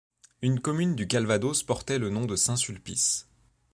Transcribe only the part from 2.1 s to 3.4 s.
de Saint-Sulpice.